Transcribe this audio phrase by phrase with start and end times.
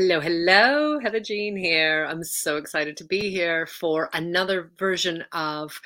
[0.00, 2.06] Hello, hello, Heather Jean here.
[2.08, 5.80] I'm so excited to be here for another version of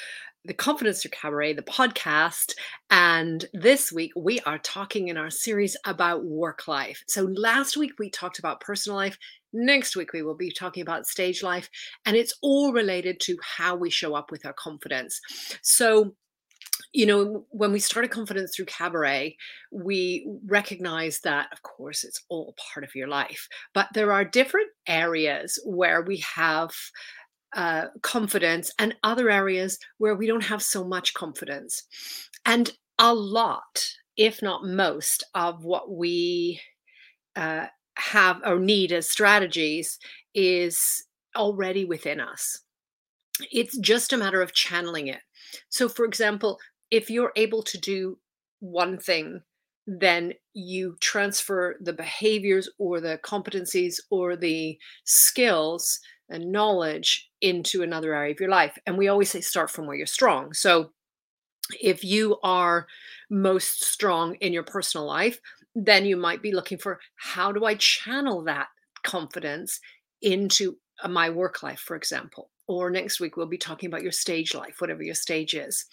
[0.44, 2.52] the Confidence Through Cabaret, the podcast.
[2.90, 7.02] And this week we are talking in our series about work life.
[7.08, 9.16] So last week we talked about personal life.
[9.54, 11.70] Next week we will be talking about stage life.
[12.04, 15.22] And it's all related to how we show up with our confidence.
[15.62, 16.14] So
[16.92, 19.36] you know, when we started Confidence Through Cabaret,
[19.70, 24.68] we recognize that, of course, it's all part of your life, but there are different
[24.86, 26.70] areas where we have
[27.54, 31.82] uh, confidence and other areas where we don't have so much confidence.
[32.44, 36.60] And a lot, if not most, of what we
[37.36, 39.98] uh, have or need as strategies
[40.34, 41.04] is
[41.36, 42.60] already within us.
[43.50, 45.20] It's just a matter of channeling it.
[45.68, 46.58] So, for example,
[46.90, 48.18] if you're able to do
[48.60, 49.42] one thing,
[49.86, 58.14] then you transfer the behaviors or the competencies or the skills and knowledge into another
[58.14, 58.78] area of your life.
[58.86, 60.52] And we always say start from where you're strong.
[60.52, 60.92] So
[61.80, 62.86] if you are
[63.30, 65.40] most strong in your personal life,
[65.74, 68.68] then you might be looking for how do I channel that
[69.02, 69.80] confidence
[70.20, 74.12] into uh, my work life, for example or next week we'll be talking about your
[74.12, 75.84] stage life, whatever your stage is.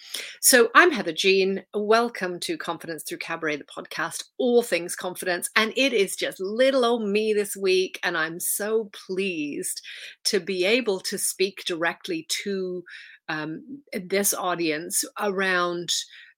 [0.41, 1.63] So I'm Heather Jean.
[1.73, 5.49] Welcome to Confidence Through Cabaret, the podcast, all things confidence.
[5.55, 7.99] And it is just little old me this week.
[8.03, 9.81] And I'm so pleased
[10.25, 12.83] to be able to speak directly to
[13.29, 15.91] um, this audience around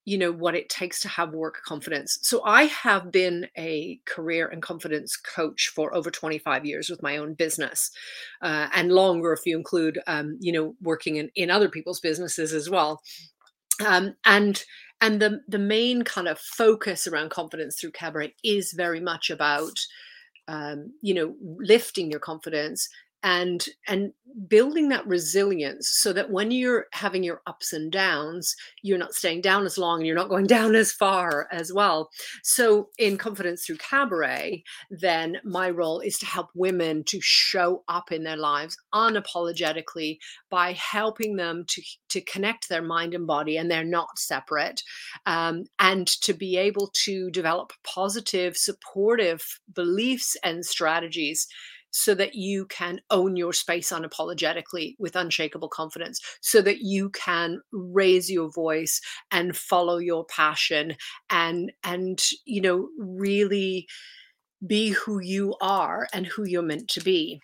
[0.05, 2.17] you know what it takes to have work confidence.
[2.21, 7.17] So i have been a career and confidence coach for over 25 years with my
[7.17, 7.91] own business
[8.41, 12.53] uh, and longer if you include um, you know working in, in other people's businesses
[12.53, 13.01] as well.
[13.85, 14.63] Um, and
[15.01, 19.79] and the the main kind of focus around confidence through cabaret is very much about
[20.47, 22.89] um, you know lifting your confidence
[23.23, 24.13] and and
[24.47, 29.41] building that resilience so that when you're having your ups and downs you're not staying
[29.41, 32.09] down as long and you're not going down as far as well.
[32.43, 38.11] So in confidence through cabaret then my role is to help women to show up
[38.11, 40.17] in their lives unapologetically
[40.49, 44.81] by helping them to to connect their mind and body and they're not separate
[45.25, 49.41] um, and to be able to develop positive supportive
[49.73, 51.47] beliefs and strategies
[51.91, 57.61] so that you can own your space unapologetically with unshakable confidence, so that you can
[57.71, 58.99] raise your voice
[59.31, 60.95] and follow your passion
[61.29, 63.87] and and you know really
[64.65, 67.39] be who you are and who you're meant to be.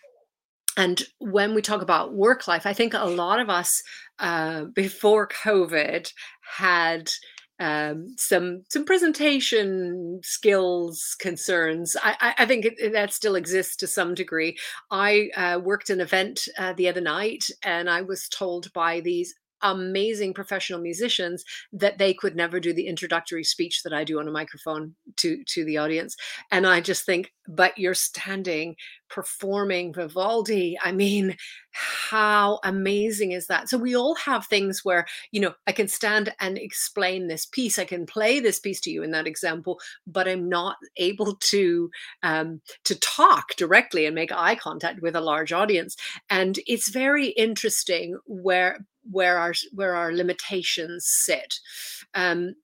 [0.78, 3.82] And when we talk about work life, I think a lot of us
[4.20, 7.10] uh, before COVID had
[7.60, 11.96] um, some some presentation skills concerns.
[12.02, 14.58] I, I think it, that still exists to some degree.
[14.92, 19.34] I uh, worked an event uh, the other night, and I was told by these
[19.62, 24.28] amazing professional musicians that they could never do the introductory speech that I do on
[24.28, 26.16] a microphone to to the audience.
[26.52, 28.76] And I just think but you're standing
[29.10, 30.78] performing Vivaldi.
[30.84, 31.36] I mean
[31.72, 33.70] how amazing is that?
[33.70, 37.80] So we all have things where you know I can stand and explain this piece
[37.80, 41.90] I can play this piece to you in that example but I'm not able to
[42.24, 45.96] um to talk directly and make eye contact with a large audience.
[46.30, 48.80] And it's very interesting where
[49.12, 51.60] where our where our limitations sit.
[52.14, 52.56] Um,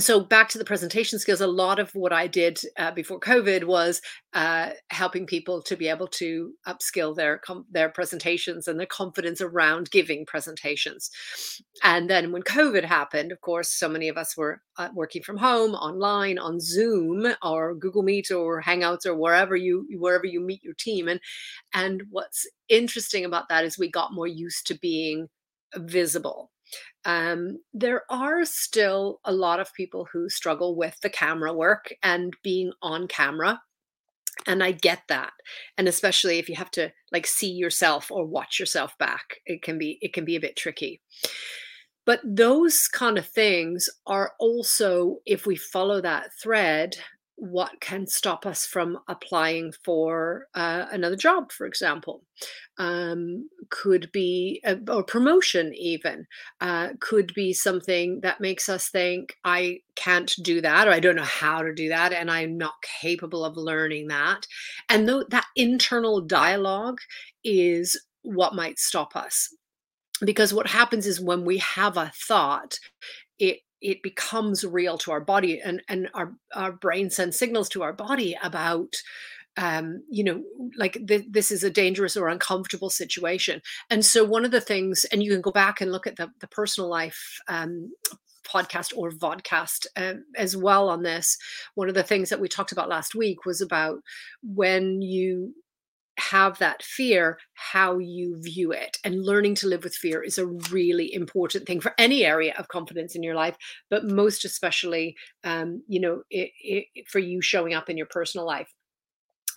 [0.00, 3.64] so back to the presentation skills a lot of what i did uh, before covid
[3.64, 4.00] was
[4.32, 9.42] uh, helping people to be able to upskill their com- their presentations and their confidence
[9.42, 11.10] around giving presentations
[11.82, 15.36] and then when covid happened of course so many of us were uh, working from
[15.36, 20.62] home online on zoom or google meet or hangouts or wherever you wherever you meet
[20.64, 21.20] your team and
[21.74, 25.28] and what's interesting about that is we got more used to being
[25.76, 26.50] visible.
[27.04, 32.32] Um, there are still a lot of people who struggle with the camera work and
[32.42, 33.60] being on camera.
[34.46, 35.32] And I get that.
[35.76, 39.78] And especially if you have to like see yourself or watch yourself back, it can
[39.78, 41.02] be it can be a bit tricky.
[42.04, 46.96] But those kind of things are also, if we follow that thread,
[47.42, 52.22] what can stop us from applying for uh, another job, for example,
[52.78, 56.24] um, could be a, or promotion, even
[56.60, 61.16] uh, could be something that makes us think, I can't do that, or I don't
[61.16, 64.46] know how to do that, and I'm not capable of learning that.
[64.88, 67.00] And though that internal dialogue
[67.42, 69.52] is what might stop us.
[70.24, 72.78] Because what happens is when we have a thought,
[73.82, 77.92] it becomes real to our body and and our our brain sends signals to our
[77.92, 78.94] body about
[79.58, 80.42] um, you know,
[80.78, 83.60] like th- this is a dangerous or uncomfortable situation.
[83.90, 86.30] And so one of the things, and you can go back and look at the,
[86.40, 87.92] the personal life um,
[88.46, 91.36] podcast or vodcast uh, as well on this.
[91.74, 94.00] One of the things that we talked about last week was about
[94.42, 95.54] when you
[96.18, 98.98] have that fear, how you view it.
[99.04, 102.68] And learning to live with fear is a really important thing for any area of
[102.68, 103.56] confidence in your life,
[103.90, 108.46] but most especially, um, you know, it, it, for you showing up in your personal
[108.46, 108.72] life.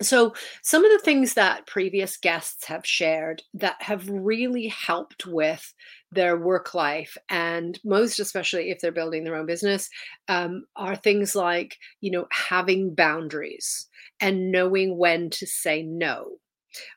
[0.02, 5.72] So, some of the things that previous guests have shared that have really helped with
[6.12, 9.88] their work life, and most especially if they're building their own business,
[10.28, 13.86] um, are things like, you know, having boundaries
[14.20, 16.38] and knowing when to say no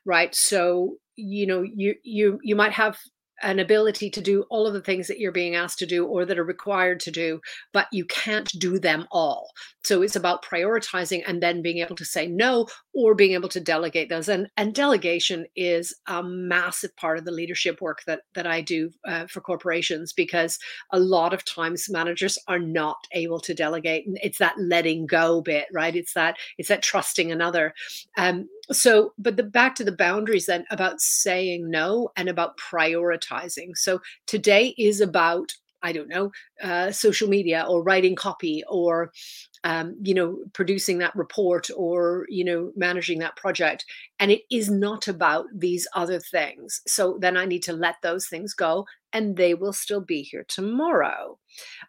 [0.04, 2.96] right so you know you you you might have
[3.42, 6.24] an ability to do all of the things that you're being asked to do or
[6.24, 7.40] that are required to do,
[7.72, 9.50] but you can't do them all.
[9.82, 13.60] So it's about prioritizing and then being able to say no or being able to
[13.60, 14.28] delegate those.
[14.28, 18.90] And, and delegation is a massive part of the leadership work that, that I do
[19.06, 20.58] uh, for corporations because
[20.92, 24.06] a lot of times managers are not able to delegate.
[24.06, 25.96] And it's that letting go bit, right?
[25.96, 27.72] It's that it's that trusting another.
[28.18, 33.76] Um, so but the back to the boundaries then about saying no and about prioritizing.
[33.76, 35.52] So today is about
[35.82, 36.30] i don't know
[36.62, 39.10] uh, social media or writing copy or
[39.64, 43.84] um, you know producing that report or you know managing that project.
[44.18, 46.80] And it is not about these other things.
[46.86, 50.44] So then i need to let those things go and they will still be here
[50.48, 51.38] tomorrow.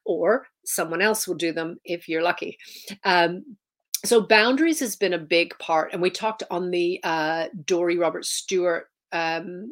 [0.05, 2.57] Or someone else will do them if you're lucky.
[3.03, 3.57] Um,
[4.03, 8.25] so boundaries has been a big part and we talked on the uh, dory robert
[8.25, 9.71] stewart um,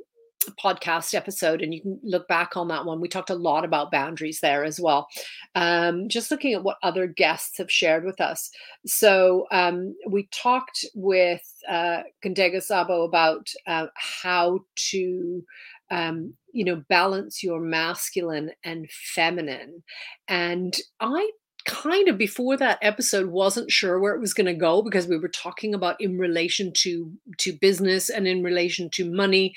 [0.62, 3.02] podcast episode and you can look back on that one.
[3.02, 5.08] We talked a lot about boundaries there as well.
[5.56, 8.50] Um, just looking at what other guests have shared with us.
[8.86, 14.62] So um, we talked with uh, Kandega Sabo about uh, how
[14.92, 15.44] to
[15.92, 19.84] um, you know balance your masculine and feminine.
[20.28, 21.32] And i
[21.70, 25.20] kind of before that episode wasn't sure where it was going to go because we
[25.20, 29.54] were talking about in relation to to business and in relation to money.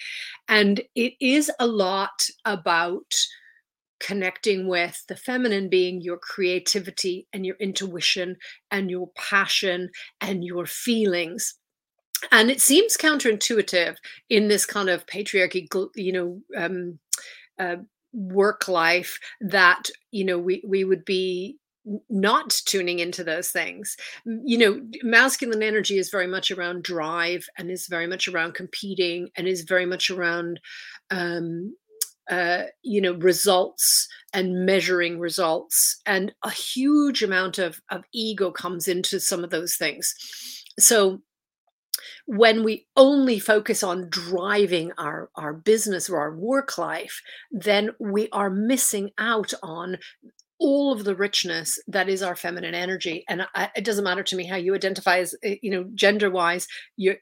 [0.47, 3.15] And it is a lot about
[3.99, 8.37] connecting with the feminine being your creativity and your intuition
[8.71, 9.89] and your passion
[10.21, 11.55] and your feelings.
[12.31, 13.97] And it seems counterintuitive
[14.29, 15.67] in this kind of patriarchy
[15.97, 16.99] you know um,
[17.59, 17.77] uh,
[18.13, 21.57] work life that you know we we would be
[22.09, 23.97] not tuning into those things.
[24.25, 29.29] You know, masculine energy is very much around drive and is very much around competing
[29.37, 30.61] and is very much around,
[31.11, 31.75] um,
[32.31, 36.01] uh, you know, results and measuring results.
[36.07, 40.15] And a huge amount of, of ego comes into some of those things.
[40.79, 41.23] So,
[42.27, 47.21] when we only focus on driving our, our business or our work life,
[47.51, 49.99] then we are missing out on
[50.63, 53.25] all of the richness that is our feminine energy.
[53.29, 56.31] And I, it doesn't matter to me how you identify as eh, you know gender
[56.31, 56.69] wise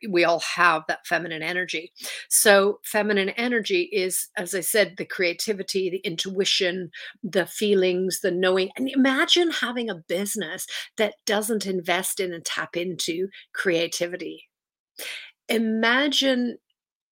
[0.09, 1.91] we all have that feminine energy.
[2.29, 6.91] So feminine energy is as i said the creativity the intuition
[7.23, 8.69] the feelings the knowing.
[8.77, 10.67] And imagine having a business
[10.99, 14.45] that doesn't invest in and tap into creativity.
[15.49, 16.59] Imagine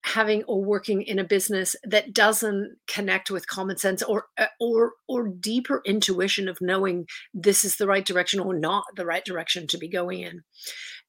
[0.08, 4.92] having or working in a business that doesn't connect with common sense or uh, or
[5.06, 9.66] or deeper intuition of knowing this is the right direction or not the right direction
[9.66, 10.42] to be going in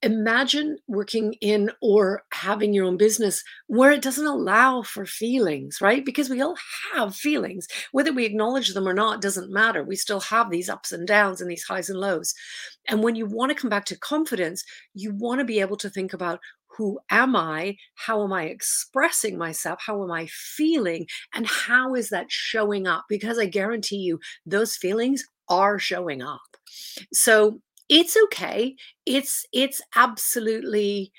[0.02, 6.06] imagine working in or having your own business where it doesn't allow for feelings right
[6.06, 6.56] because we all
[6.94, 10.92] have feelings whether we acknowledge them or not doesn't matter we still have these ups
[10.92, 12.34] and downs and these highs and lows
[12.88, 14.64] and when you want to come back to confidence
[14.94, 16.40] you want to be able to think about
[16.78, 17.76] who am I?
[17.96, 19.80] How am I expressing myself?
[19.86, 21.08] How am I feeling?
[21.34, 23.04] And how is that showing up?
[23.10, 26.40] Because I guarantee you, those feelings are showing up.
[27.12, 28.76] So it's okay.
[29.06, 31.12] It's it's absolutely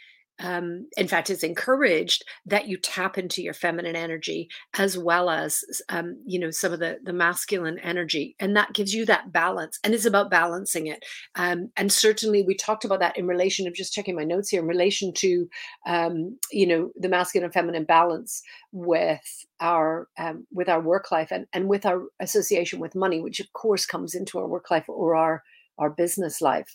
[0.42, 4.48] um, in fact, it's encouraged that you tap into your feminine energy
[4.78, 8.94] as well as, um, you know, some of the the masculine energy, and that gives
[8.94, 9.78] you that balance.
[9.84, 11.04] And it's about balancing it.
[11.34, 14.62] Um, and certainly, we talked about that in relation of just checking my notes here
[14.62, 15.48] in relation to,
[15.86, 21.30] um, you know, the masculine and feminine balance with our um, with our work life
[21.30, 24.84] and and with our association with money, which of course comes into our work life
[24.88, 25.42] or our
[25.80, 26.68] our business life.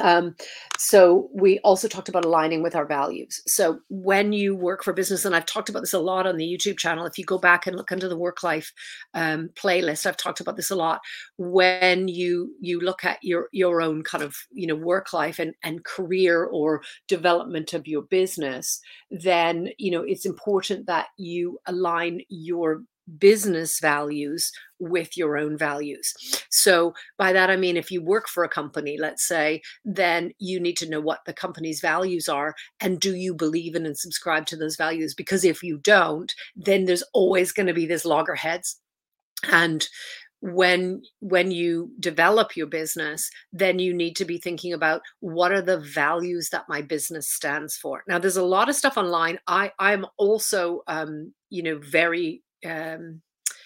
[0.00, 0.34] Um,
[0.76, 3.40] so we also talked about aligning with our values.
[3.46, 6.44] So when you work for business, and I've talked about this a lot on the
[6.44, 7.06] YouTube channel.
[7.06, 8.72] If you go back and look under the work life
[9.14, 11.00] um, playlist, I've talked about this a lot.
[11.36, 15.54] When you you look at your your own kind of you know work life and
[15.62, 22.20] and career or development of your business, then you know it's important that you align
[22.28, 22.82] your
[23.18, 26.12] business values with your own values.
[26.50, 30.60] So, by that I mean, if you work for a company, let's say, then you
[30.60, 34.46] need to know what the company's values are and do you believe in and subscribe
[34.46, 35.14] to those values?
[35.14, 38.80] Because if you don't, then there's always going to be this loggerheads.
[39.50, 39.86] And
[40.44, 45.62] when when you develop your business then you need to be thinking about what are
[45.62, 49.72] the values that my business stands for now there's a lot of stuff online i
[49.78, 53.22] i'm also um you know very um,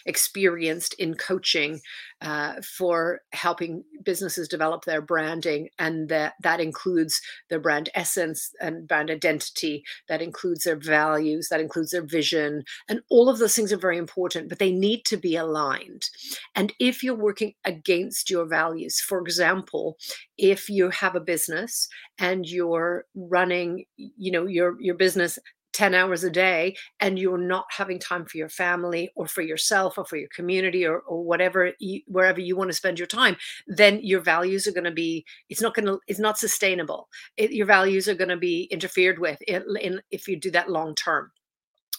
[0.07, 1.81] experienced in coaching
[2.23, 8.89] uh, for helping businesses develop their branding and that that includes their brand essence and
[8.89, 13.73] brand identity that includes their values that includes their vision and all of those things
[13.73, 16.09] are very important but they need to be aligned.
[16.55, 19.99] And if you're working against your values for example
[20.39, 21.89] if you have a business
[22.19, 25.39] and you're running you know your your business
[25.73, 29.99] 10 hours a day and you're not having time for your family or for yourself
[29.99, 33.37] or for your community or, or whatever you, wherever you want to spend your time
[33.67, 37.09] then your values are going to be it's not going to it's not sustainable.
[37.37, 40.71] It, your values are going to be interfered with in, in, if you do that
[40.71, 41.31] long term.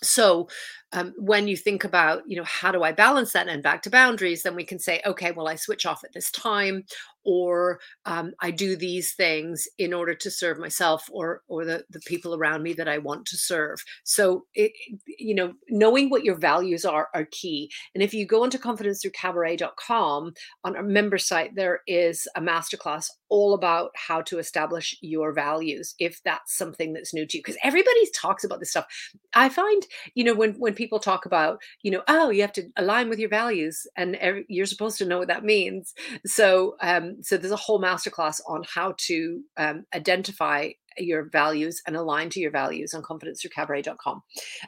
[0.01, 0.47] So
[0.91, 3.89] um, when you think about you know how do i balance that and back to
[3.89, 6.83] boundaries then we can say okay well i switch off at this time
[7.29, 11.99] or um, I do these things in order to serve myself or or the, the
[12.01, 13.83] people around me that I want to serve.
[14.03, 14.71] So it,
[15.05, 17.71] you know, knowing what your values are are key.
[17.93, 23.53] And if you go into confidencethroughcabaret.com on our member site, there is a masterclass all
[23.53, 27.43] about how to establish your values if that's something that's new to you.
[27.45, 28.85] Because everybody talks about this stuff.
[29.33, 32.69] I find, you know, when when people talk about, you know, oh, you have to
[32.77, 35.93] align with your values, and every, you're supposed to know what that means.
[36.25, 41.95] So um, so there's a whole masterclass on how to um, identify your values and
[41.95, 44.23] align to your values on confidencethroughcabaret.com.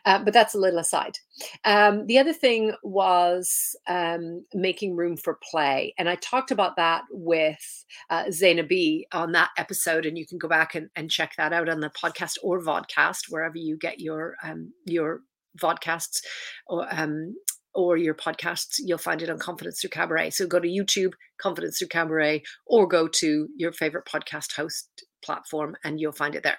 [0.05, 1.17] Uh, but that's a little aside.
[1.65, 5.93] Um, the other thing was um, making room for play.
[5.97, 8.25] And I talked about that with uh,
[8.67, 10.05] B on that episode.
[10.05, 13.29] And you can go back and, and check that out on the podcast or vodcast,
[13.29, 15.21] wherever you get your um, your
[15.59, 16.21] vodcasts
[16.67, 17.35] or um,
[17.73, 20.31] or your podcasts, you'll find it on Confidence Through Cabaret.
[20.31, 25.75] So go to YouTube, Confidence Through Cabaret, or go to your favorite podcast host platform
[25.83, 26.57] and you'll find it there.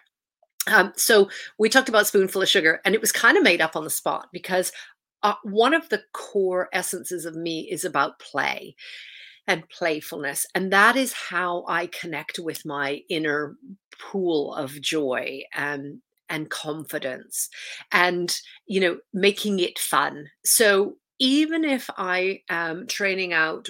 [0.68, 3.74] Um, so we talked about Spoonful of Sugar, and it was kind of made up
[3.76, 4.72] on the spot because
[5.22, 8.76] uh, one of the core essences of me is about play
[9.46, 10.46] and playfulness.
[10.54, 13.56] And that is how I connect with my inner
[14.00, 16.00] pool of joy and
[16.32, 17.48] and confidence
[17.92, 20.28] and you know making it fun.
[20.44, 23.68] So even if I am training out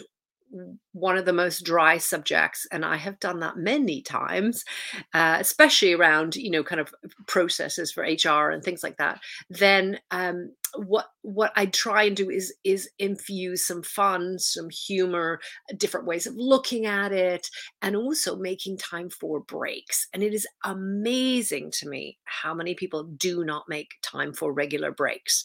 [0.92, 4.66] one of the most dry subjects and i have done that many times
[5.14, 6.94] uh, especially around you know kind of
[7.26, 12.30] processes for hr and things like that then um, what what i try and do
[12.30, 15.40] is is infuse some fun some humor
[15.76, 17.48] different ways of looking at it
[17.82, 23.04] and also making time for breaks and it is amazing to me how many people
[23.04, 25.42] do not make time for regular breaks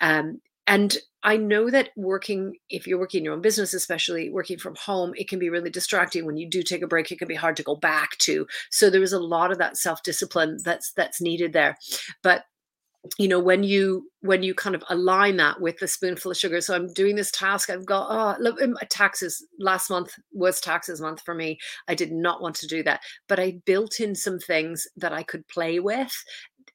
[0.00, 4.58] um, and I know that working, if you're working in your own business, especially working
[4.58, 6.24] from home, it can be really distracting.
[6.26, 8.46] When you do take a break, it can be hard to go back to.
[8.70, 11.76] So there is a lot of that self discipline that's that's needed there.
[12.22, 12.44] But
[13.18, 16.60] you know when you when you kind of align that with the spoonful of sugar
[16.60, 18.58] so i'm doing this task i've got oh look
[18.90, 21.58] taxes last month was taxes month for me
[21.88, 25.22] i did not want to do that but i built in some things that i
[25.22, 26.12] could play with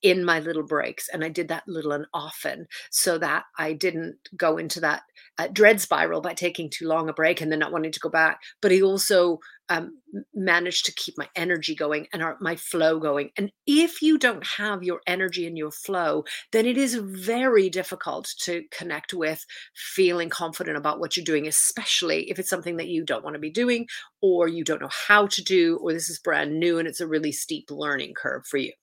[0.01, 1.09] in my little breaks.
[1.09, 5.03] And I did that little and often so that I didn't go into that
[5.37, 8.09] uh, dread spiral by taking too long a break and then not wanting to go
[8.09, 8.39] back.
[8.61, 9.39] But I also
[9.71, 9.97] um,
[10.33, 13.29] managed to keep my energy going and our, my flow going.
[13.37, 18.27] And if you don't have your energy and your flow, then it is very difficult
[18.41, 23.05] to connect with feeling confident about what you're doing, especially if it's something that you
[23.05, 23.87] don't want to be doing
[24.21, 27.07] or you don't know how to do, or this is brand new and it's a
[27.07, 28.73] really steep learning curve for you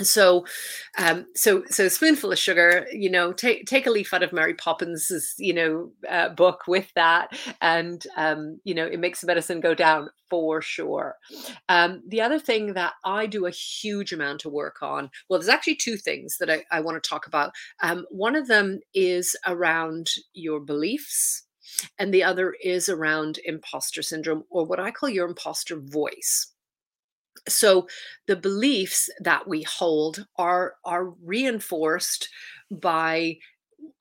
[0.00, 0.44] so
[0.96, 4.32] um so so a spoonful of sugar you know take take a leaf out of
[4.32, 9.26] mary poppins's you know uh, book with that and um you know it makes the
[9.26, 11.16] medicine go down for sure.
[11.70, 15.48] Um the other thing that i do a huge amount of work on well there's
[15.48, 17.52] actually two things that i, I want to talk about.
[17.82, 21.44] Um one of them is around your beliefs
[21.98, 26.52] and the other is around imposter syndrome or what i call your imposter voice
[27.48, 27.86] so
[28.26, 32.28] the beliefs that we hold are are reinforced
[32.70, 33.36] by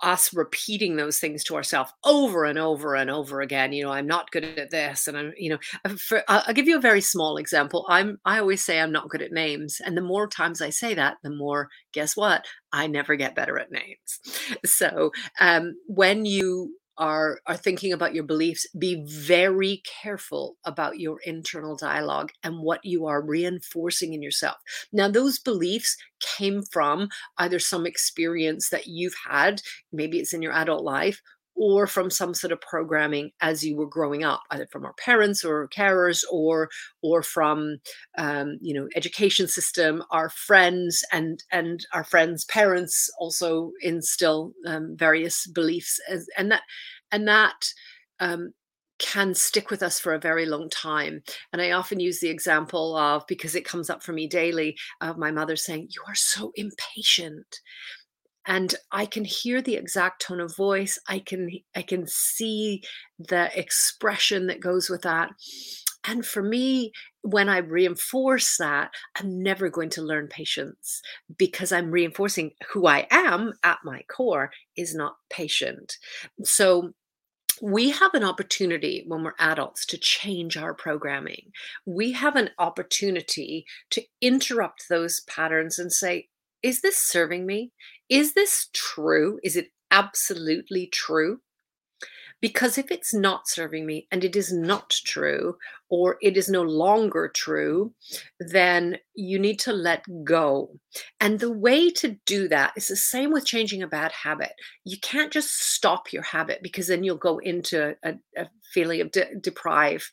[0.01, 4.05] us repeating those things to ourselves over and over and over again you know i'm
[4.05, 7.01] not good at this and i'm you know uh, for, i'll give you a very
[7.01, 7.85] small example.
[7.89, 10.93] I'm i always say i'm not good at names and the more times i say
[10.93, 12.45] that the more guess what?
[12.71, 14.19] I never get better at names.
[14.65, 21.19] So um, when you are are thinking about your beliefs be very careful about your
[21.25, 24.57] internal dialogue and what you are reinforcing in yourself.
[24.91, 29.61] Now those beliefs came from either some experience that you've had
[29.91, 31.21] maybe it's in your adult life
[31.57, 35.43] or from some sort of programming as you were growing up either from our parents
[35.43, 36.69] or carers or
[37.01, 37.77] or from
[38.17, 44.95] um, you know education system our friends and and our friends parents also instill um,
[44.97, 46.61] various beliefs as, and that
[47.11, 47.73] and that
[48.19, 48.51] um,
[48.99, 51.21] can stick with us for a very long time.
[51.53, 55.17] And I often use the example of, because it comes up for me daily, of
[55.17, 57.59] my mother saying, You are so impatient
[58.47, 62.81] and i can hear the exact tone of voice i can i can see
[63.19, 65.29] the expression that goes with that
[66.07, 68.89] and for me when i reinforce that
[69.19, 71.01] i'm never going to learn patience
[71.37, 75.97] because i'm reinforcing who i am at my core is not patient
[76.43, 76.93] so
[77.61, 81.51] we have an opportunity when we're adults to change our programming.
[81.85, 86.27] We have an opportunity to interrupt those patterns and say,
[86.63, 87.71] is this serving me?
[88.09, 89.39] Is this true?
[89.43, 91.41] Is it absolutely true?
[92.39, 95.57] Because if it's not serving me and it is not true,
[95.89, 97.93] or it is no longer true,
[98.39, 100.69] then you need to let go.
[101.19, 104.53] And the way to do that is the same with changing a bad habit.
[104.83, 109.11] You can't just stop your habit because then you'll go into a, a feeling of
[109.11, 110.09] de- deprive.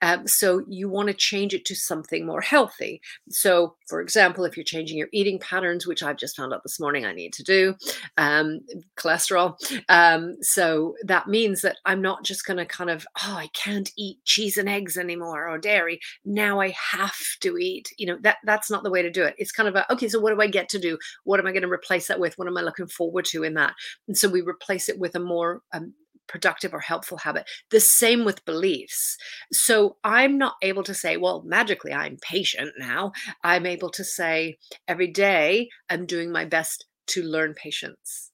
[0.00, 3.00] Um, so you want to change it to something more healthy.
[3.28, 6.80] So, for example, if you're changing your eating patterns, which I've just found out this
[6.80, 7.74] morning I need to do,
[8.16, 8.60] um,
[8.96, 9.56] cholesterol.
[9.88, 13.90] Um, so that means that I'm not just going to kind of, oh, I can't
[13.96, 18.18] eat cheese and eggs anymore anymore or dairy now i have to eat you know
[18.22, 20.34] that that's not the way to do it it's kind of a okay so what
[20.34, 22.56] do i get to do what am i going to replace that with what am
[22.56, 23.74] i looking forward to in that
[24.06, 25.92] and so we replace it with a more um,
[26.28, 27.48] productive or helpful habit.
[27.70, 29.16] The same with beliefs.
[29.50, 33.12] So I'm not able to say, well, magically I'm patient now.
[33.42, 38.30] I'm able to say every day I'm doing my best to learn patience.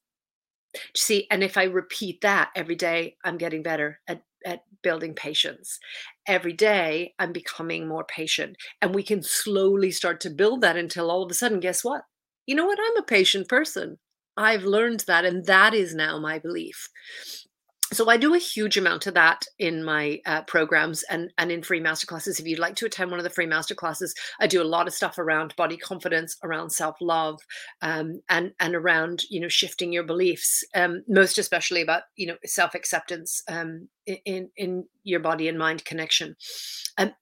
[0.75, 5.14] You See, and if I repeat that every day, I'm getting better at at building
[5.14, 5.78] patience.
[6.26, 8.57] Every day, I'm becoming more patient.
[8.83, 12.02] And we can slowly start to build that until all of a sudden, guess what?
[12.46, 12.78] You know what?
[12.80, 13.98] I'm a patient person.
[14.37, 16.88] I've learned that, and that is now my belief
[17.92, 21.62] so I do a huge amount of that in my uh, programs and and in
[21.62, 22.40] free masterclasses.
[22.40, 24.94] If you'd like to attend one of the free masterclasses, I do a lot of
[24.94, 27.40] stuff around body confidence, around self love,
[27.83, 32.37] um, and and around you know shifting your beliefs, um, most especially about you know
[32.44, 36.37] self acceptance um, in in your body and mind connection.
[36.97, 37.12] Um,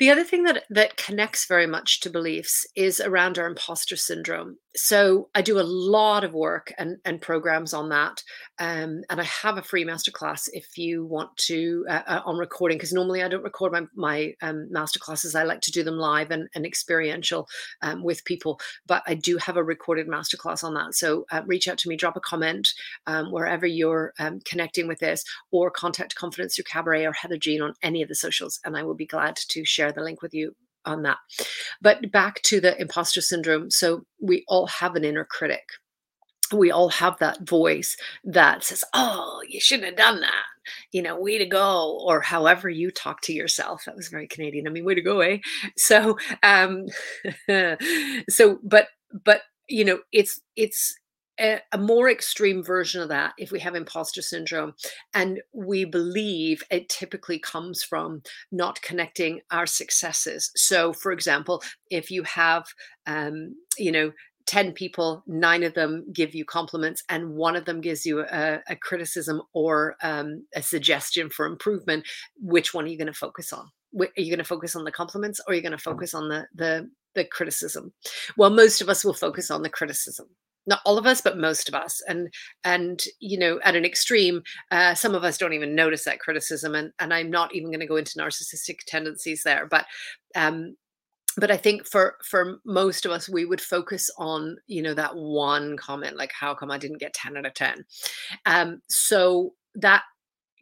[0.00, 4.56] the other thing that that connects very much to beliefs is around our imposter syndrome.
[4.76, 8.22] So I do a lot of work and, and programs on that,
[8.60, 12.78] um, and I have a free masterclass if you want to uh, uh, on recording
[12.78, 15.34] because normally I don't record my my um, masterclasses.
[15.34, 17.48] I like to do them live and, and experiential
[17.82, 20.94] um, with people, but I do have a recorded masterclass on that.
[20.94, 22.72] So uh, reach out to me, drop a comment
[23.08, 27.60] um, wherever you're um, connecting with this, or contact Confidence Through Cabaret or Heather Jean
[27.60, 30.22] on any of the socials, and I will be glad to share share the link
[30.22, 30.54] with you
[30.84, 31.18] on that.
[31.80, 33.70] But back to the imposter syndrome.
[33.70, 35.64] So we all have an inner critic.
[36.52, 40.44] We all have that voice that says, Oh, you shouldn't have done that.
[40.92, 43.84] You know, way to go, or however you talk to yourself.
[43.86, 44.66] That was very Canadian.
[44.66, 45.38] I mean, way to go, eh?
[45.76, 46.86] So, um,
[48.28, 48.88] so, but,
[49.24, 50.99] but, you know, it's, it's,
[51.40, 54.74] a, a, more extreme version of that if we have imposter syndrome
[55.14, 58.22] and we believe it typically comes from
[58.52, 62.66] not connecting our successes so for example if you have
[63.06, 64.12] um, you know
[64.46, 68.60] 10 people, nine of them give you compliments, and one of them gives you a,
[68.68, 72.04] a criticism or um, a suggestion for improvement.
[72.36, 73.70] Which one are you going to focus on?
[74.00, 76.28] Are you going to focus on the compliments or are you going to focus on
[76.28, 77.92] the, the, the criticism?
[78.36, 80.26] Well, most of us will focus on the criticism
[80.66, 82.32] not all of us but most of us and
[82.64, 86.74] and you know at an extreme uh, some of us don't even notice that criticism
[86.74, 89.86] and and i'm not even going to go into narcissistic tendencies there but
[90.36, 90.76] um
[91.36, 95.16] but i think for for most of us we would focus on you know that
[95.16, 97.84] one comment like how come i didn't get 10 out of 10
[98.46, 100.02] um so that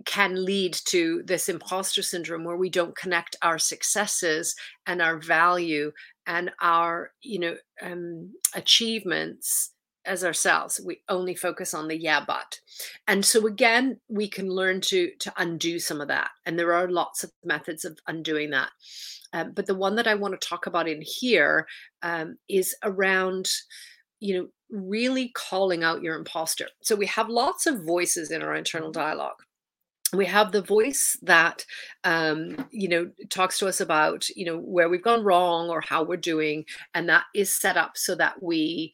[0.04, 4.54] can lead to this imposter syndrome where we don't connect our successes
[4.87, 5.90] and our value
[6.26, 9.72] and our you know um, achievements
[10.08, 12.60] as ourselves we only focus on the yeah but.
[13.06, 16.90] And so again we can learn to to undo some of that and there are
[16.90, 18.70] lots of methods of undoing that.
[19.32, 21.66] Um, but the one that i want to talk about in here
[22.02, 23.50] um, is around
[24.20, 26.68] you know really calling out your imposter.
[26.82, 29.42] So we have lots of voices in our internal dialogue.
[30.12, 31.64] We have the voice that
[32.04, 36.02] um, you know talks to us about you know where we've gone wrong or how
[36.02, 38.92] we're doing and that is set up so that we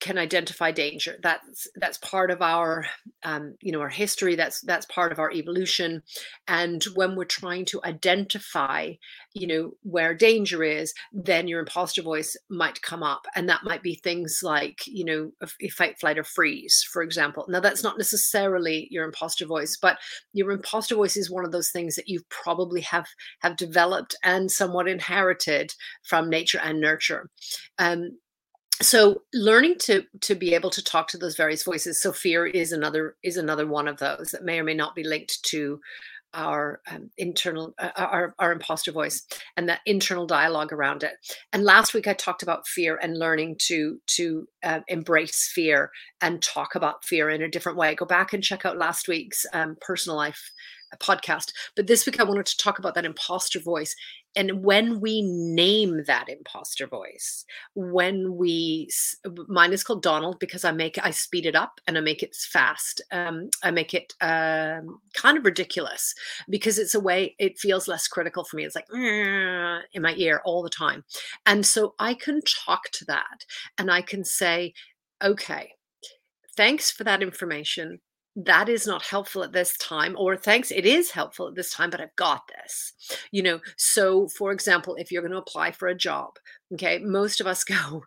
[0.00, 1.18] can identify danger.
[1.22, 2.86] That's that's part of our
[3.22, 4.36] um, you know our history.
[4.36, 6.02] That's that's part of our evolution.
[6.48, 8.92] And when we're trying to identify
[9.34, 13.26] you know where danger is then your imposter voice might come up.
[13.34, 15.30] And that might be things like you know
[15.70, 17.44] fight flight or freeze for example.
[17.48, 19.98] Now that's not necessarily your imposter voice but
[20.32, 23.06] your imposter voice is one of those things that you probably have
[23.40, 27.28] have developed and somewhat inherited from nature and nurture.
[27.78, 28.18] Um,
[28.82, 32.72] so learning to to be able to talk to those various voices so fear is
[32.72, 35.80] another is another one of those that may or may not be linked to
[36.34, 41.12] our um, internal uh, our, our imposter voice and that internal dialogue around it
[41.52, 45.90] and last week i talked about fear and learning to to uh, embrace fear
[46.22, 49.44] and talk about fear in a different way go back and check out last week's
[49.52, 50.50] um, personal life
[50.98, 51.52] podcast.
[51.76, 53.94] But this week, I wanted to talk about that imposter voice.
[54.34, 58.88] And when we name that imposter voice, when we,
[59.48, 62.34] mine is called Donald because I make, I speed it up and I make it
[62.34, 63.02] fast.
[63.12, 66.14] Um, I make it um, kind of ridiculous
[66.48, 68.64] because it's a way, it feels less critical for me.
[68.64, 71.04] It's like in my ear all the time.
[71.44, 73.44] And so I can talk to that
[73.76, 74.72] and I can say,
[75.22, 75.72] okay,
[76.56, 78.00] thanks for that information
[78.34, 81.90] that is not helpful at this time or thanks it is helpful at this time
[81.90, 82.92] but i've got this
[83.30, 83.60] you know?
[83.76, 86.36] So for example if you're going to apply for a job
[86.72, 88.04] okay most of us go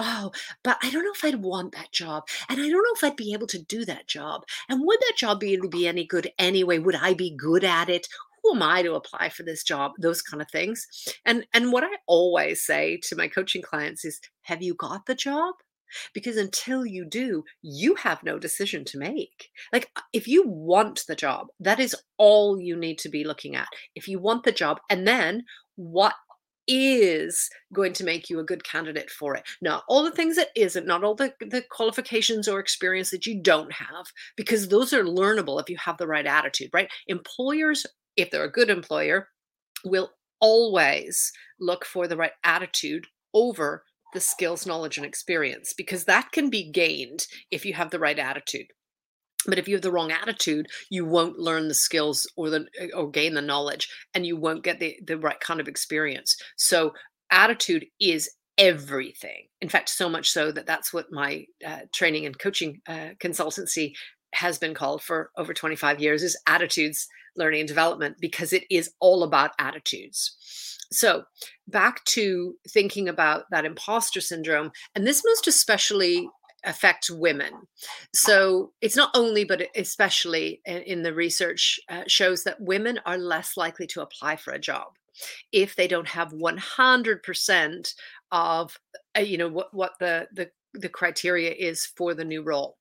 [0.00, 0.30] oh
[0.62, 3.16] but i don't know if i'd want that job and i don't know if i'd
[3.16, 6.78] be able to do that job and would that job be, be any good anyway?
[6.78, 8.06] Would i be good at it?
[8.42, 9.92] Who am i to apply for this job?
[9.98, 10.86] Those kind of things.
[11.24, 15.14] And and what i always say to my coaching clients is have you got the
[15.14, 15.54] job
[16.14, 19.50] because until you do, you have no decision to make.
[19.72, 23.56] Like, uh, if you want the job, that is all you need to be looking
[23.56, 23.68] at.
[23.94, 25.44] If you want the job, and then
[25.76, 26.14] what
[26.68, 29.42] is going to make you a good candidate for it.
[29.62, 33.40] Not all the things that isn't, not all the, the qualifications or experience that you
[33.42, 36.90] don't have, because those are learnable if you have the right attitude, right?
[37.06, 39.28] Employers, if they're a good employer,
[39.84, 46.32] will always look for the right attitude over the skills, knowledge, and experience because that
[46.32, 48.66] can be gained if you have the right attitude.
[49.46, 53.10] But if you have the wrong attitude, you won't learn the skills or the or
[53.10, 56.36] gain the knowledge, and you won't get the the right kind of experience.
[56.56, 56.92] So
[57.30, 59.46] attitude is everything.
[59.60, 63.92] In fact, so much so that that's what my uh, training and coaching uh, consultancy
[64.34, 68.90] has been called for over 25 years is attitudes learning and development because it is
[69.00, 71.24] all about attitudes so,
[71.66, 76.28] back to thinking about that imposter syndrome, and this most especially
[76.64, 77.52] affects women.
[78.14, 83.56] So, it's not only, but especially in the research uh, shows that women are less
[83.56, 84.86] likely to apply for a job
[85.52, 87.94] if they don't have 100%
[88.30, 88.78] of
[89.16, 92.76] uh, you know what what the the the criteria is for the new role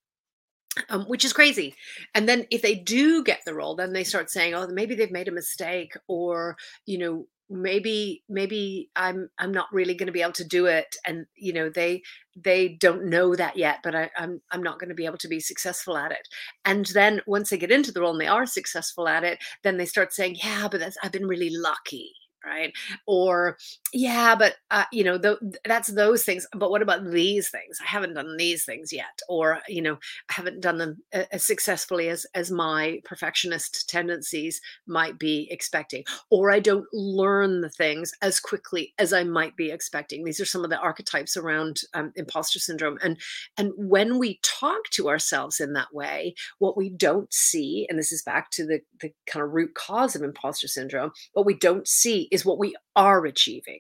[0.90, 1.76] um, which is crazy.
[2.16, 5.12] And then if they do get the role, then they start saying, "Oh, maybe they've
[5.12, 10.22] made a mistake," or you know, maybe maybe i'm i'm not really going to be
[10.22, 10.96] able to do it.
[11.06, 12.02] And you know they
[12.36, 15.28] they don't know that yet but I, i'm i'm not going to be able to
[15.30, 16.28] be successful at it.
[16.66, 19.78] And then once they get into the role and they are successful at it then
[19.78, 22.12] they start saying yeah but that's i've been really lucky
[22.48, 22.74] right?
[23.06, 23.58] Or
[23.94, 27.80] yeah but uh, you know th- that's those things but what about these things?
[27.82, 29.22] I haven't done these things yet.
[29.30, 29.98] Or you know
[30.30, 36.04] i haven't done them as successfully as as my perfectionist tendencies might be expecting.
[36.30, 40.24] Or i don't learn the things as quickly as i might be expecting.
[40.24, 43.18] These are some of the archetypes around um, imposter syndrome and
[43.58, 48.12] and when we talk to ourselves in that way what we don't see and this
[48.12, 51.88] is back to the the kind of root cause of imposter syndrome what we don't
[51.88, 53.80] see is what we are achieving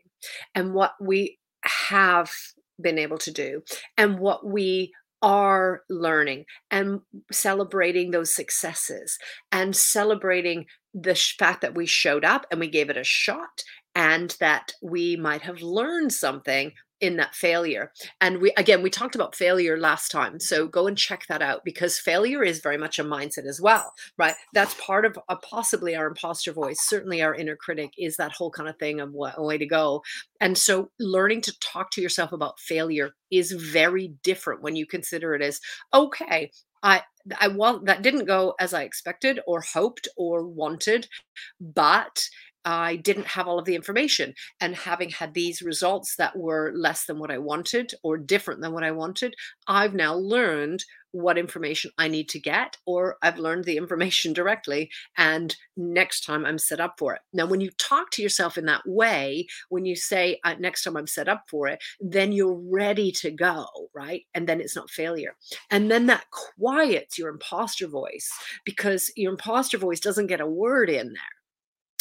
[0.55, 2.31] and what we have
[2.81, 3.61] been able to do
[3.97, 4.91] and what we
[5.21, 9.17] are learning and celebrating those successes
[9.51, 13.61] and celebrating the fact that we showed up and we gave it a shot
[13.93, 17.91] and that we might have learned something in that failure.
[18.21, 20.39] And we again we talked about failure last time.
[20.39, 23.93] So go and check that out because failure is very much a mindset as well,
[24.17, 24.35] right?
[24.53, 26.79] That's part of uh, possibly our imposter voice.
[26.81, 29.65] Certainly our inner critic is that whole kind of thing of what a way to
[29.65, 30.01] go.
[30.41, 35.35] And so learning to talk to yourself about failure is very different when you consider
[35.35, 35.59] it as
[35.93, 36.51] okay,
[36.83, 37.01] I
[37.39, 41.07] I want that didn't go as I expected or hoped or wanted,
[41.59, 42.23] but
[42.65, 44.33] I didn't have all of the information.
[44.59, 48.73] And having had these results that were less than what I wanted or different than
[48.73, 49.35] what I wanted,
[49.67, 54.89] I've now learned what information I need to get, or I've learned the information directly.
[55.17, 57.21] And next time I'm set up for it.
[57.33, 60.97] Now, when you talk to yourself in that way, when you say, uh, next time
[60.97, 63.65] I'm set up for it, then you're ready to go,
[63.95, 64.23] right?
[64.33, 65.35] And then it's not failure.
[65.71, 68.29] And then that quiets your imposter voice
[68.65, 71.36] because your imposter voice doesn't get a word in there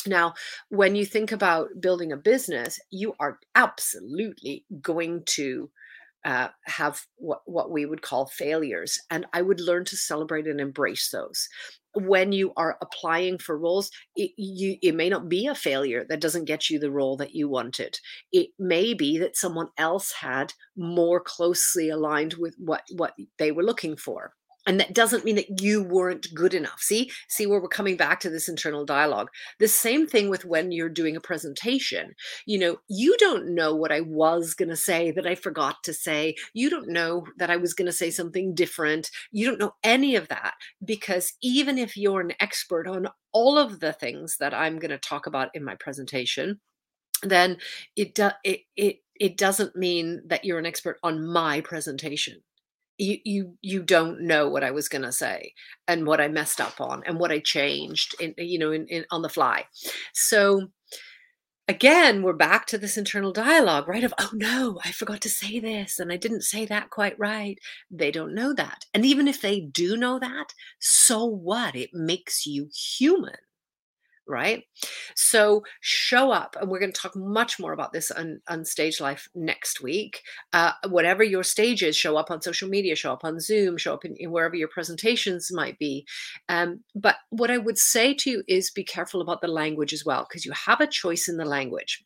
[0.07, 0.35] now,
[0.69, 5.71] when you think about building a business, you are absolutely going to
[6.25, 9.01] uh, have what, what we would call failures.
[9.11, 11.49] And I would learn to celebrate and embrace those.
[11.95, 16.21] When you are applying for roles, it, you, it may not be a failure that
[16.21, 18.01] doesn't get you the role that you wanted.
[18.33, 23.65] It may be that someone else had more closely aligned with what, what they were
[23.65, 24.33] looking for
[24.67, 26.81] and that doesn't mean that you weren't good enough.
[26.81, 29.29] See see where we're coming back to this internal dialogue.
[29.59, 32.15] The same thing with when you're doing a presentation.
[32.47, 35.93] You know you don't know what i was going to say that i forgot to
[35.93, 36.35] say.
[36.55, 39.11] You don't know that i was going to say something different.
[39.33, 43.81] You don't know any of that because even if you're an expert on all of
[43.81, 46.59] the things that i'm going to talk about in my presentation
[47.23, 47.59] then
[47.97, 52.43] it, do, it it it doesn't mean that you're an expert on my presentation
[52.99, 55.53] you you you don't know what I was going to say
[55.87, 59.05] and what I messed up on and what I changed in you know in, in
[59.11, 59.65] on the fly.
[60.15, 60.69] So
[61.69, 64.05] again, we're back to this internal dialogue, right?
[64.05, 67.59] Of oh no, I forgot to say this and I didn't say that quite right.
[67.91, 68.85] They don't know that.
[68.95, 71.75] And even if they do know that, so what?
[71.75, 73.37] It makes you human
[74.29, 74.65] right?
[75.15, 79.01] So show up, and we're going to talk much more about this on, on Stage
[79.01, 80.23] Life next week.
[80.53, 83.95] Uh, whatever your stage is, show up on social media, show up on Zoom, show
[83.95, 86.07] up in, in wherever your presentations might be.
[86.49, 90.05] Um, but what I would say to you is be careful about the language as
[90.05, 92.03] well, because you have a choice in the language.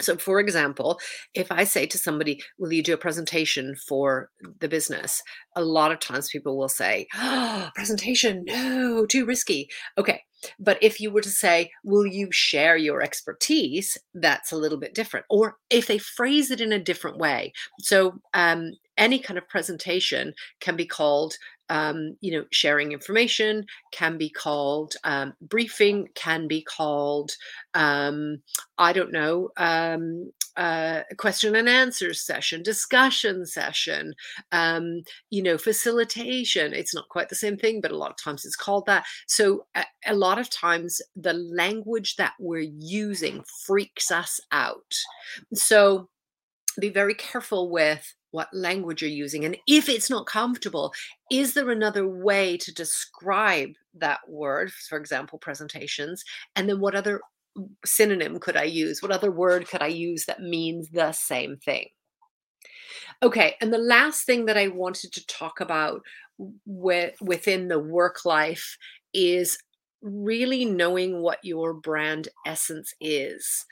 [0.00, 0.98] So, for example,
[1.34, 5.22] if I say to somebody, Will you do a presentation for the business?
[5.54, 9.68] A lot of times people will say, oh, Presentation, no, too risky.
[9.96, 10.23] Okay.
[10.58, 13.98] But if you were to say, Will you share your expertise?
[14.14, 15.26] That's a little bit different.
[15.28, 17.52] Or if they phrase it in a different way.
[17.80, 21.34] So, um, any kind of presentation can be called
[21.70, 27.32] um, you know, sharing information can be called um, briefing, can be called,
[27.74, 28.42] um,
[28.78, 34.14] I don't know, um, uh, question and answer session, discussion session,
[34.52, 36.72] um, you know, facilitation.
[36.72, 39.04] It's not quite the same thing, but a lot of times it's called that.
[39.26, 44.94] So a, a lot of times the language that we're using freaks us out.
[45.52, 46.08] So
[46.80, 49.44] be very careful with what language you're using.
[49.44, 50.92] And if it's not comfortable,
[51.30, 54.72] is there another way to describe that word?
[54.72, 56.24] For example, presentations.
[56.56, 57.20] And then what other
[57.84, 59.02] synonym could I use?
[59.02, 61.88] What other word could I use that means the same thing?
[63.22, 66.02] Okay, and the last thing that I wanted to talk about
[66.66, 68.76] with, within the work life
[69.12, 69.58] is
[70.02, 73.64] really knowing what your brand essence is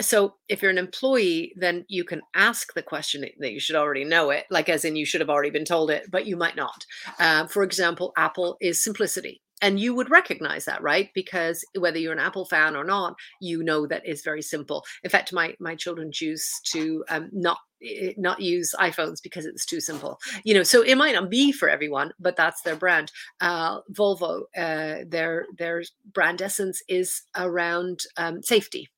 [0.00, 4.04] so if you're an employee then you can ask the question that you should already
[4.04, 6.56] know it like as in you should have already been told it but you might
[6.56, 6.84] not
[7.18, 12.12] uh, for example apple is simplicity and you would recognize that right because whether you're
[12.12, 15.74] an apple fan or not you know that is very simple in fact my my
[15.74, 20.18] children choose to um, not eh, not use iPhones because it's too simple.
[20.44, 23.12] You know, so it might not be for everyone, but that's their brand.
[23.40, 28.88] Uh, Volvo, uh, their their brand essence is around um, safety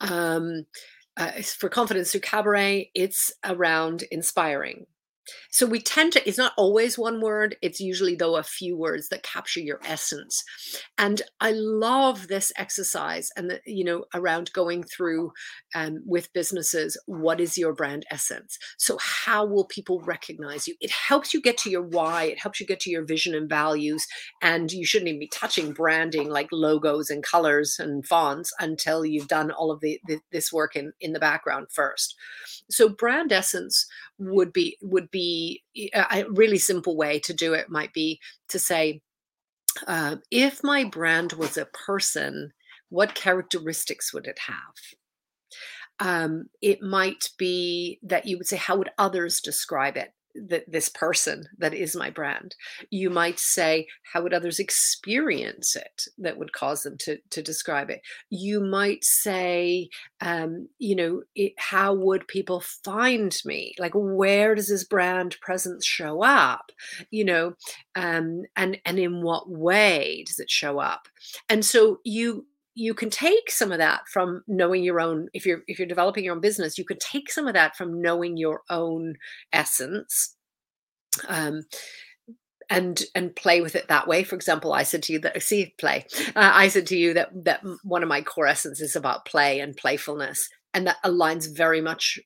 [0.00, 0.66] um,
[1.16, 4.86] uh, for confidence through cabaret it's around inspiring
[5.50, 9.08] so we tend to, it's not always one word, it's usually, though, a few words
[9.08, 10.44] that capture your essence.
[10.98, 15.32] And I love this exercise and, the, you know, around going through
[15.74, 18.58] um, with businesses, what is your brand essence?
[18.78, 20.74] So, how will people recognize you?
[20.80, 23.48] It helps you get to your why, it helps you get to your vision and
[23.48, 24.06] values.
[24.42, 29.28] And you shouldn't even be touching branding like logos and colors and fonts until you've
[29.28, 32.14] done all of the, the this work in, in the background first.
[32.70, 33.86] So, brand essence
[34.18, 35.62] would be would be
[35.94, 39.00] a really simple way to do it might be to say
[39.86, 42.52] uh, if my brand was a person
[42.88, 44.74] what characteristics would it have
[45.98, 50.12] Um, it might be that you would say, How would others describe it?
[50.48, 52.54] That this person that is my brand.
[52.90, 56.04] You might say how would others experience it?
[56.18, 58.00] that would cause them to to describe it.
[58.30, 59.88] You might say
[60.20, 63.74] um you know it, how would people find me?
[63.78, 66.70] Like where does this brand presence show up?
[67.10, 67.54] You know
[67.94, 71.08] um and and in what way does it show up?
[71.48, 72.46] And so you
[72.76, 76.22] you can take some of that from knowing your own if you're if you're developing
[76.22, 79.14] your own business you can take some of that from knowing your own
[79.52, 80.36] essence
[81.28, 81.62] um,
[82.68, 84.22] and and play with it that way.
[84.22, 86.06] For example i said to you that I see play.
[86.28, 89.60] Uh, i said to you that that one of my core essence is about play
[89.60, 92.18] and playfulness and that aligns very much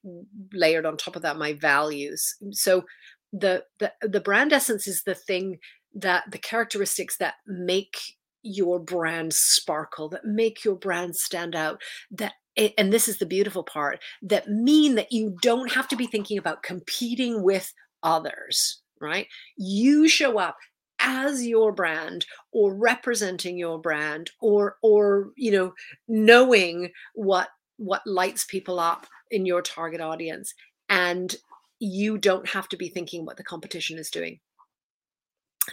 [0.53, 2.35] layered on top of that my values.
[2.51, 2.85] So
[3.33, 5.59] the the the brand essence is the thing
[5.95, 7.97] that the characteristics that make
[8.43, 12.35] your brand sparkle, that make your brand stand out, that
[12.77, 16.37] and this is the beautiful part that mean that you don't have to be thinking
[16.37, 17.73] about competing with
[18.03, 19.29] others, right?
[19.57, 20.57] You show up
[21.01, 25.73] as your brand or representing your brand or or you know
[26.09, 27.49] knowing what
[27.79, 30.53] what lights people up in your target audience
[30.91, 31.37] and
[31.79, 34.39] you don't have to be thinking what the competition is doing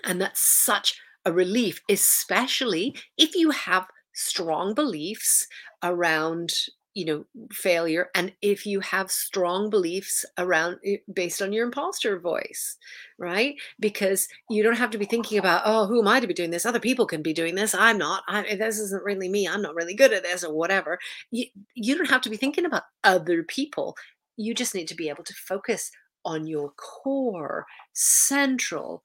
[0.05, 0.97] and that's such
[1.27, 5.45] a relief, especially if you have strong beliefs
[5.83, 6.51] around
[6.95, 12.17] you know failure and if you have strong beliefs around eh, based on your imposter
[12.19, 12.77] voice
[13.19, 13.55] right?
[13.79, 16.49] Because you don't have to be thinking about oh who am i to be doing
[16.49, 16.65] this?
[16.65, 17.75] Other people can be doing this.
[17.75, 18.23] I'm not.
[18.27, 19.47] I, this isn't really me.
[19.47, 20.97] I'm not really good at this or whatever.
[21.29, 23.95] You, you don't have to be thinking about other people.
[24.37, 25.91] You just need to be able to focus
[26.25, 29.03] on your core central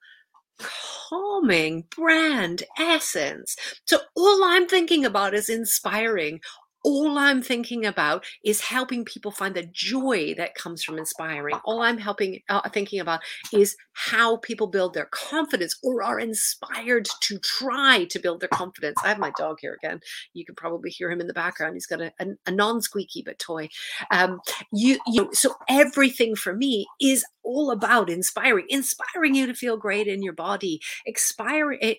[0.59, 3.55] calming brand essence.
[3.85, 6.41] So all I'm thinking about is inspiring
[6.83, 11.55] all I'm thinking about is helping people find the joy that comes from inspiring.
[11.65, 13.21] All I'm helping uh, thinking about
[13.53, 18.97] is how people build their confidence or are inspired to try to build their confidence.
[19.03, 19.99] I have my dog here again.
[20.33, 21.75] You can probably hear him in the background.
[21.75, 23.69] He's got a, a, a non-squeaky but toy.
[24.11, 24.39] Um,
[24.71, 30.07] you, you so everything for me is all about inspiring, inspiring you to feel great
[30.07, 31.95] in your body, inspiring,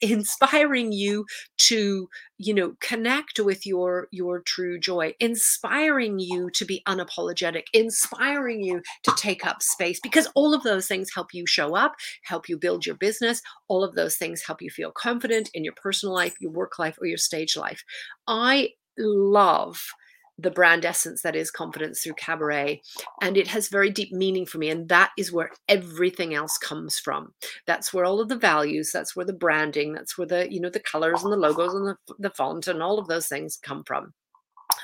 [0.00, 1.26] inspiring you
[1.58, 2.08] to
[2.38, 8.80] you know connect with your your true joy inspiring you to be unapologetic inspiring you
[9.02, 12.56] to take up space because all of those things help you show up help you
[12.56, 13.42] build your business.
[13.68, 16.96] All of those things help you feel confident in your personal life your work life
[17.00, 17.82] or your stage life.
[18.26, 19.80] I love
[20.38, 22.80] the brand essence that is confidence through cabaret
[23.20, 26.98] and it has very deep meaning for me and that is where everything else comes
[26.98, 27.32] from.
[27.66, 30.70] That's where all of the values that's where the branding that's where the you know
[30.70, 33.82] the colors and the logos and the, the font and all of those things come
[33.84, 34.12] from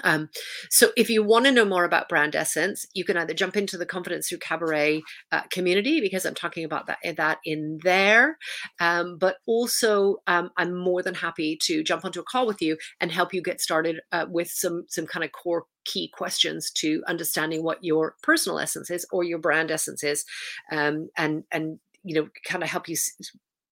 [0.03, 0.29] um,
[0.71, 3.77] so if you want to know more about brand essence, you can either jump into
[3.77, 8.39] the Confidence Through Cabaret uh, community because I'm talking about that, that in there.
[8.81, 12.77] Um, but also, um, I'm more than happy to jump onto a call with you
[13.01, 17.03] and help you get started uh, with some some kind of core key questions to
[17.07, 20.25] understanding what your personal essence is or your brand essence is,
[20.73, 22.97] um, and and you know kind of help you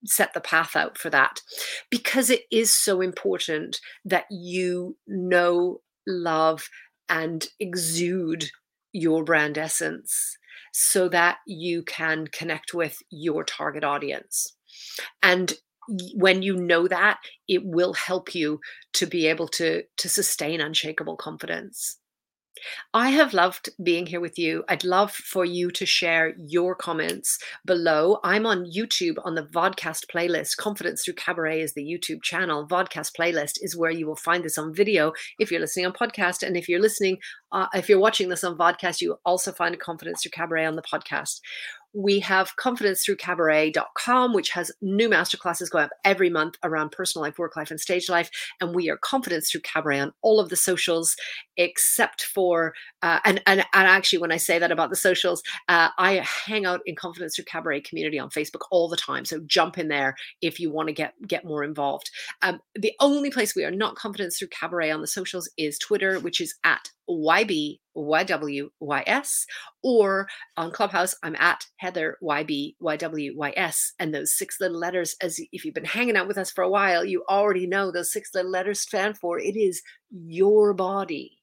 [0.04, 1.40] set the path out for that
[1.90, 6.68] because it is so important that you know love
[7.08, 8.50] and exude
[8.92, 10.36] your brand essence
[10.72, 14.56] so that you can connect with your target audience.
[15.22, 15.52] And
[16.14, 18.60] when you know that, it will help you
[18.94, 21.98] to be able to, to sustain unshakable confidence.
[22.94, 24.64] I have loved being here with you.
[24.68, 28.20] I'd love for you to share your comments below.
[28.22, 30.56] I'm on YouTube on the Vodcast playlist.
[30.58, 32.66] Confidence Through Cabaret is the YouTube channel.
[32.66, 36.42] Vodcast playlist is where you will find this on video if you're listening on podcast.
[36.42, 37.18] And if you're listening,
[37.52, 40.82] uh, if you're watching this on Vodcast, you also find Confidence Through Cabaret on the
[40.82, 41.40] podcast
[41.94, 47.22] we have confidence through cabaret.com, which has new masterclasses going up every month around personal
[47.22, 48.30] life, work life, and stage life.
[48.60, 51.16] And we are confidence through cabaret on all of the socials,
[51.56, 55.88] except for, uh, and, and, and actually, when I say that about the socials, uh,
[55.98, 59.24] I hang out in confidence through cabaret community on Facebook all the time.
[59.24, 62.10] So jump in there if you want to get, get more involved.
[62.40, 66.18] Um, the only place we are not confidence through cabaret on the socials is Twitter,
[66.20, 69.44] which is at YB YWYS,
[69.82, 73.92] or on Clubhouse, I'm at Heather YB YWYS.
[73.98, 76.70] And those six little letters, as if you've been hanging out with us for a
[76.70, 81.38] while, you already know those six little letters stand for it is your body.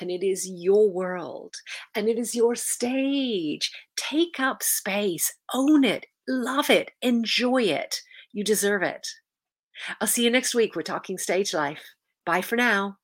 [0.00, 1.54] And it is your world,
[1.94, 3.70] and it is your stage.
[3.96, 8.00] Take up space, own it, love it, enjoy it.
[8.32, 9.06] You deserve it.
[10.00, 10.74] I'll see you next week.
[10.74, 11.84] We're talking stage life.
[12.26, 12.96] Bye for now.